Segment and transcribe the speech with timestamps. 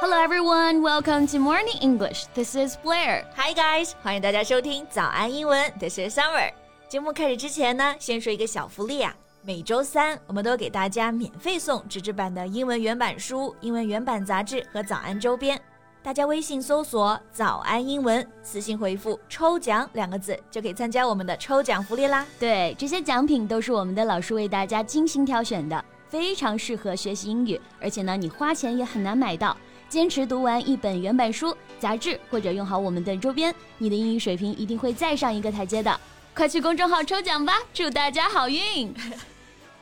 [0.00, 2.26] Hello everyone, welcome to Morning English.
[2.34, 3.24] This is Blair.
[3.36, 5.70] Hi guys，欢迎大家收听早安英文。
[5.78, 6.52] This is Summer。
[6.88, 9.14] 节目开始之前呢，先说一个小福利啊。
[9.42, 15.60] 每周三我们都给大家免费送纸质版的英文原版书、英文原版杂志和早安周边。
[16.02, 22.24] 大家微信搜索“早安英文”，私信回复“抽奖”两个字，就可以参加我们的抽奖福利啦。
[22.38, 29.56] 对，这些奖品都是我们的老师为大家精心挑选的，非常适合学习英语，而且呢，你花钱也很难买到。
[29.88, 36.00] 坚持读完一本原版书、杂志，或者用好我们的周边，你的英语水平一定会再上一个台阶的。
[36.34, 38.92] 快去公众号抽奖吧，祝大家好运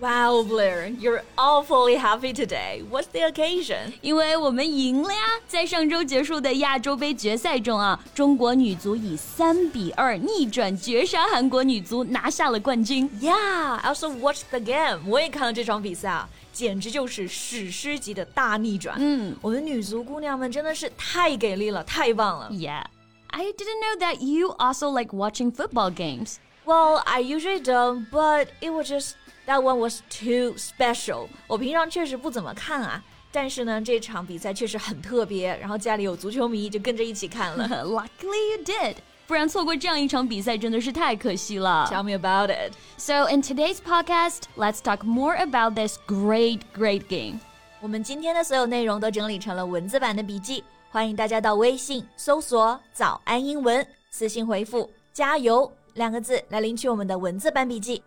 [0.00, 2.82] ！Wow, Blair, you're awfully happy today.
[2.90, 3.92] What's the occasion?
[4.00, 5.20] 因为我们赢了呀！
[5.46, 13.08] 在上周结束的亚洲杯决赛中啊，中国女足以三比二逆转绝杀韩国女足，拿下了冠军。
[13.20, 15.02] Yeah, I also watched the game.
[15.06, 18.96] 我也看了这场比赛啊，简直就是史诗级的大逆转。
[18.98, 22.48] 嗯，我们女足姑娘们真的是太给力了，太棒了。
[22.50, 22.82] Yeah,
[23.28, 26.38] I didn't know that you also like watching football games.
[26.66, 29.14] Well, I usually don't, but it was just
[29.44, 31.26] That one was too special。
[31.48, 35.56] 我平常确实不怎么看啊，但是呢，这场比赛确实很特别。
[35.56, 37.66] 然后家里有足球迷，就跟着一起看了。
[37.84, 38.94] Luckily you did，
[39.26, 41.88] 不然错过这样一场比赛真的是太可惜了。
[41.90, 42.72] Tell me about it.
[42.96, 47.40] So in today's podcast, let's talk more about this great, great game.
[47.80, 58.02] 我们今天的所有内容都整理成了文字版的笔记，欢迎大家到微信搜索“早安英文”，私信回复“加油” 两个字来领取我们的文字版笔记。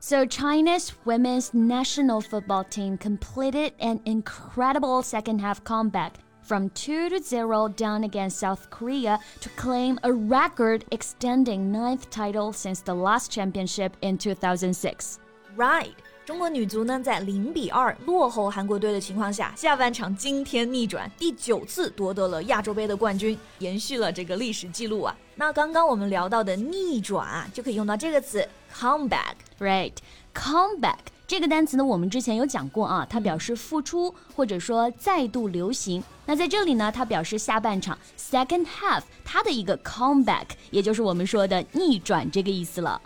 [0.00, 7.22] So, China's women's national football team completed an incredible second half comeback from 2 to
[7.22, 13.30] 0 down against South Korea to claim a record extending ninth title since the last
[13.30, 15.20] championship in 2006.
[15.54, 15.94] Right.
[16.27, 25.15] 中国女足呢，在零比二落后韩国队的情况下，下半场惊天逆转，第九次夺得了亚洲杯的冠军，延续了这个历史记录啊。
[25.35, 28.45] 那刚刚我们聊到的逆转啊，就可以用到这个词
[28.75, 36.03] comeback，right？comeback 这个单词呢，我们之前有讲过啊，它表示复出或者说再度流行。
[36.25, 43.01] 那在这里呢，它表示下半场 second half 它的一个 comeback，也就是我们说的逆转这个意思了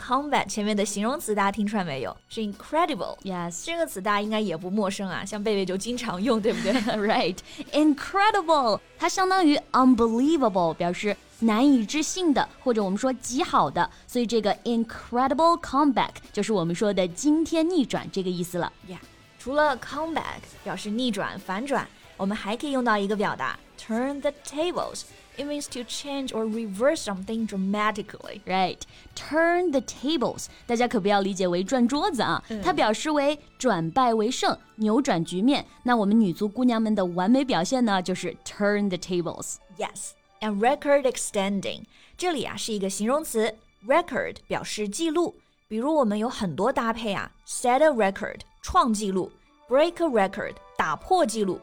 [0.00, 2.16] combat 前面的形容词，大家听出来没有？
[2.30, 3.18] 是 incredible。
[3.22, 6.72] Yes，这个词大家应该也不陌生啊，像贝贝就经常用，对不对？
[6.96, 13.90] Right，incredible，它相当于 unbelievable，表示难以置信的，或者我们说极好的。
[14.06, 18.72] 所以这个 incredible comeback 就是我们说的惊天逆转这个意思了。
[18.88, 18.98] Yeah，
[19.38, 25.02] 除了 comeback 表示逆转、反转，我们还可以用到一个表达 turn the tables。
[25.39, 28.41] it means to change or reverse something dramatically.
[28.45, 28.79] Right,
[29.15, 30.45] turn the tables.
[30.65, 35.65] 大家可不要理解为转桌子啊，它表示为转败为胜，扭转局面。
[35.83, 39.55] 那我们女足姑娘们的完美表现呢，就是 turn the tables.
[39.77, 41.83] Yes, and record extending.
[42.17, 43.55] 这里啊是一个形容词，
[43.85, 45.35] record 表示记录。
[45.67, 49.31] 比如我们有很多搭配啊，set a record 创纪录，
[49.67, 51.59] break a record 打破纪录。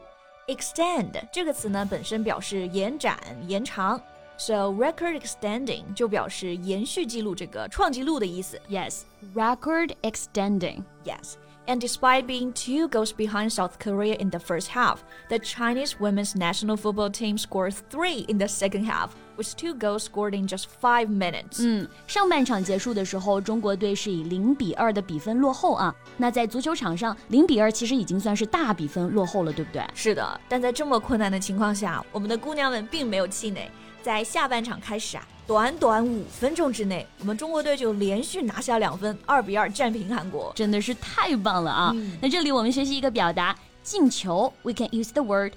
[0.47, 4.01] extend 这个词呢，本身表示延展、延长，
[4.37, 8.59] so record extending 就表示延续记录这个创纪录的意思。
[8.69, 9.01] Yes,
[9.33, 10.83] record extending.
[11.05, 11.35] Yes.
[11.65, 14.97] And despite being two goals behind South Korea in the first half,
[15.29, 20.00] the Chinese women's national football team scored three in the second half, With two goals
[20.00, 21.60] scored in just five minutes.
[21.60, 25.94] 嗯，上半场结束的时候，中国队是以零比二的比分落后啊。
[26.16, 29.82] 那在足球场上，零比二其实已经算是大比分落后了，对不对？
[29.94, 33.70] 是的，但在这么困难的情况下，我们的姑娘们并没有气馁。
[34.02, 41.94] 在下半场开始啊，短短五分钟之内，我们中国队就连续拿下两分，二比二战平韩国，真的是太棒了啊！
[42.22, 45.52] 那这里我们学习一个表达，进球，we can use the word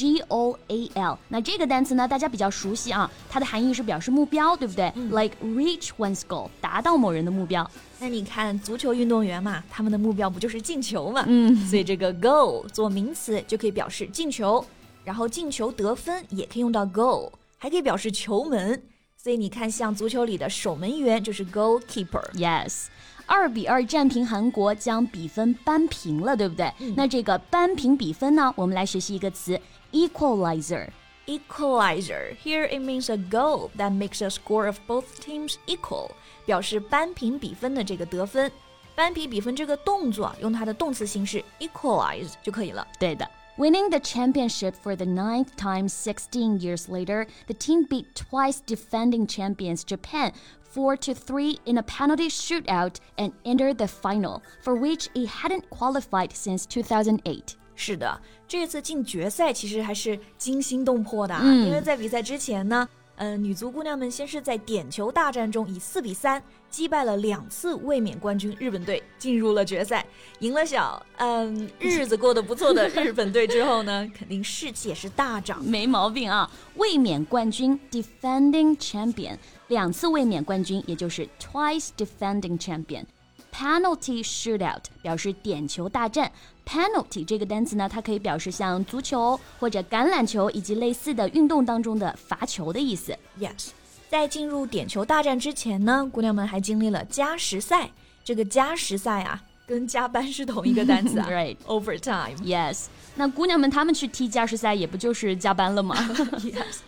[0.00, 1.18] goal，g o a l。
[1.28, 7.68] 那这个单词呢，大家比较熟悉啊，它的含义是表示目标，对不对？Like reach one's goal，达到某人的目标。
[7.98, 11.24] 那你看足球运动员嘛，他们的目标不就是进球嘛？
[11.26, 14.64] 嗯，所以这个 goal 做名词就可以表示进球，
[15.04, 17.30] 然后进球得分也可以用到 goal。
[17.58, 18.82] 还可以表示球门，
[19.22, 22.24] 所以你看，像足球里的守门员就是 goalkeeper。
[22.32, 22.86] Yes，
[23.26, 26.72] 二比二战平韩国，将比分扳平了，对不对？
[26.78, 29.60] 嗯、那这个扳平比分呢，我们来学习一个词
[29.91, 36.11] equalizer。Equalizer here it means a goal that makes a score of both teams equal，
[36.45, 38.51] 表示扳平比分的这个得分。
[38.95, 42.87] 扳平比分这个动作用它的动词形式 equalize 就可以了。
[42.99, 43.27] 对的。
[43.57, 49.25] Winning the championship for the ninth time 16 years later, the team beat twice defending
[49.25, 50.33] champions Japan
[50.73, 55.69] 4 to 3 in a penalty shootout and entered the final, for which it hadn't
[55.69, 57.55] qualified since 2008.
[57.82, 62.86] 是的，这次进决赛其实还是惊心动魄的，嗯、因为在比赛之前呢，
[63.16, 70.04] 嗯、呃，女足姑娘们先是在点球大战中以四比三击败了两次卫冕冠军日本队，进入了决赛，
[70.40, 75.64] 赢了小嗯日子过得不错的日本队之后呢，肯定士气也是大涨。
[75.64, 79.38] 没毛病啊，卫冕冠军 defending champion，
[79.68, 83.04] 两次卫冕冠军，也就是 twice defending champion。
[83.53, 86.31] Penalty shootout 表示点球大战。
[86.65, 93.17] Penalty 这个单词呢，它可以表示像足球或者橄榄球以及类似的运动当中的罚球的意思。
[93.39, 93.69] Yes，
[94.09, 97.91] 在进入点球大战之前呢，姑娘们还经历了加时赛。
[98.23, 101.27] 这个加时赛啊，跟加班是同一个单词啊。
[101.29, 101.57] Right.
[101.67, 102.37] Overtime.
[102.39, 105.95] Yes，那姑娘们她们去踢加时赛，也不就是加班了吗
[106.39, 106.79] yes.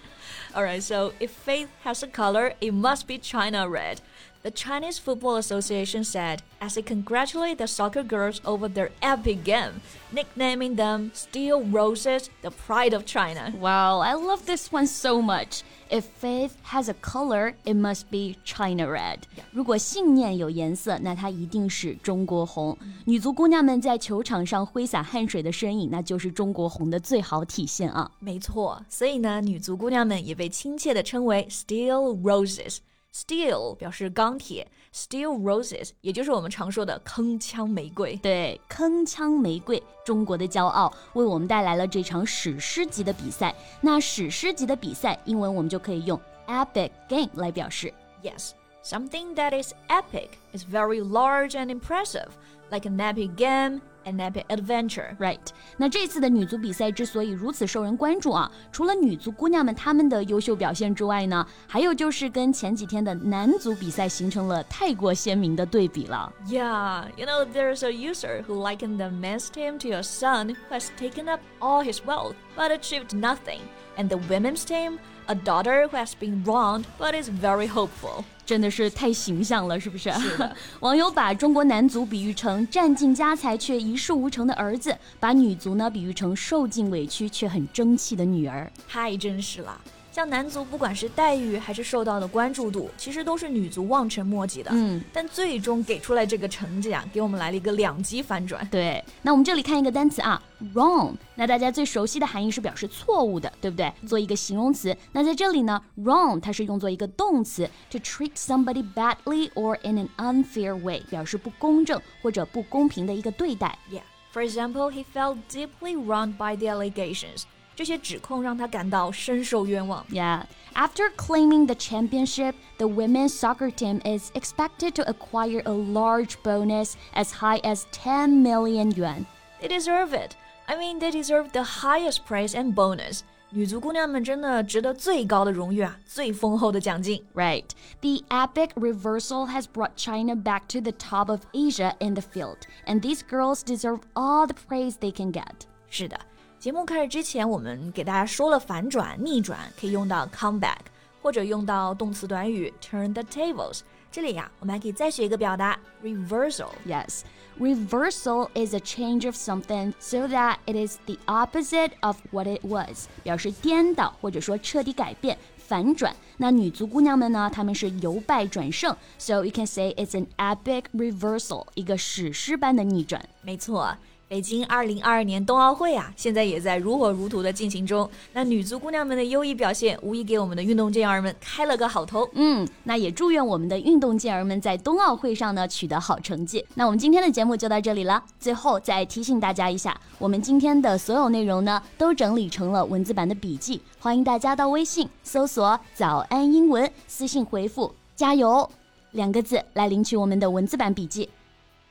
[0.55, 3.97] All right, so if faith has a color, it must be China red.
[4.43, 9.81] The Chinese Football Association said as they congratulate the soccer girls over their epic game,
[10.13, 13.51] nicknaming them Steel Roses, the pride of China.
[13.59, 15.63] Wow, I love this one so much.
[15.89, 19.19] If faith has a color, it must be China red.
[19.51, 22.77] 如果信念有颜色，那它一定是中国红。
[23.05, 28.09] 女足姑娘们在球场上挥洒汗水的身影，那就是中国红的最好体现啊！
[28.19, 32.77] 没错，所以呢，女足姑娘们也被亲切地称为 Steel Roses。
[33.14, 38.16] Steel 表示钢铁，Steel Roses 也就是我们常说的铿锵玫瑰。
[38.16, 43.54] 对，铿锵玫瑰，中国的骄傲，为我们带来了这场史诗级的比赛。
[43.82, 47.92] 那史诗级的比赛，英文我们就可以用 epic game 来表示。
[48.22, 52.29] Yes, something that is epic is very large and impressive,
[52.71, 53.81] like an epic game.
[54.05, 55.37] An epic adventure, right？
[55.75, 66.31] 那这次的女足比赛之所以如此受人关注啊，除了女足姑娘们她们的优秀表现之外呢，还有就是跟前几天的男足比赛形成了太过鲜明的对比了。
[66.47, 70.73] Yeah, you know, there's a user who likened the men's team to a son who
[70.73, 73.59] has taken up all his wealth but achieved nothing,
[73.97, 78.23] and the women's team, a daughter who has been wronged but is very hopeful.
[78.52, 80.12] 真的是太形象了，是不是？
[80.12, 80.54] 是的。
[80.80, 88.70] 网友把中国男足比喻成占尽家财却一事无成的儿子，把女足呢比喻成受尽委屈却很争气的女儿。
[88.86, 89.80] 太真实了。
[90.12, 94.70] 像男足，不管是待遇还是受到的关注度，其实都是女足望尘莫及的。
[94.74, 98.68] 嗯，但最终给出来这个成绩啊，给我们来了一个两极反转。
[98.70, 100.40] 对，那我们这里看一个单词啊
[100.74, 101.14] ，wrong。
[101.34, 103.90] 那大家最熟悉的含义是表示错误的，对不对？
[104.06, 104.94] 做一个形容词。
[105.12, 113.78] 那在这里呢，wrong 它是用作一个动词，to treat somebody badly or in an unfair way，表示不公正或者不公平的一个对待。
[113.90, 114.02] Yeah.
[114.34, 117.44] For example, he felt deeply wronged by the allegations.
[117.75, 120.05] 这些指控让他感到深受冤枉。
[120.09, 120.45] Yeah.
[120.73, 126.93] After claiming the championship, the women's soccer team is expected to acquire a large bonus
[127.13, 129.25] as high as 10 million yuan.
[129.61, 130.35] They deserve it.
[130.67, 133.21] I mean, they deserve the highest praise and bonus.
[133.49, 137.23] 女足姑娘们真的值得最高的荣誉啊，最丰厚的奖金。
[137.33, 137.63] Right.
[138.01, 142.67] The epic reversal has brought China back to the top of Asia in the field,
[142.85, 145.65] and these girls deserve all the praise they can get.
[145.89, 146.19] 是的，
[146.62, 150.78] 节目开始之前，我们给大家说了反转、逆转可以用到 come back，
[151.20, 153.80] 或者用到动词短语 turn the tables。
[154.12, 156.68] 这里呀、我们还可以再学一个表达 reversal。
[156.86, 157.22] Yes.
[157.58, 162.64] Reversal is a change of something so that it is the opposite of what it
[162.64, 163.08] was.
[163.24, 166.14] 表示颠倒或者说彻底改变、反转。
[166.36, 167.50] 那女足姑娘们呢？
[167.52, 173.20] 她们是由败转胜，so you can say it's an epic reversal，一个史诗般的逆转。
[173.42, 173.96] 没错，
[174.32, 178.08] 北京二零二二年冬奥会啊，现在也在如火如荼的进行中。
[178.32, 182.26] 那女足姑娘们的优异表现，无疑给我们的运动健儿们开了个好头。
[182.32, 186.64] 嗯，那也祝愿我们的运动健儿们在冬奥会上呢取得好成绩。
[186.76, 188.24] 那我们今天的节目就到这里了。
[188.40, 198.70] 最后再提醒大家一下，我们今天的所有内容呢都整理成了文字版的笔记，欢迎大家到微信搜索“早安英文”，私信回复“加油”
[199.12, 201.28] 两个字来领取我们的文字版笔记。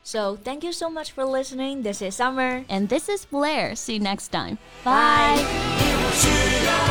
[0.03, 1.83] So thank you so much for listening.
[1.83, 2.65] This is Summer.
[2.69, 3.75] And this is Blair.
[3.75, 4.57] See you next time.
[4.83, 5.71] Bye.
[6.13, 6.90] 需